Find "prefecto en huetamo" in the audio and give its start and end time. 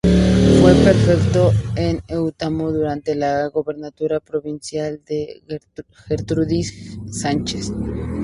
0.83-2.71